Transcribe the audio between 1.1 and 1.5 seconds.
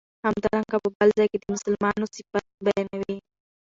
ځای کی د